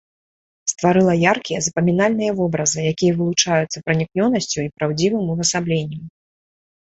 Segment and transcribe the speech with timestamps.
[0.71, 6.03] Стварыла яркія запамінальныя вобразы, якія вылучаюцца пранікнёнасцю і праўдзівым увасабленнем.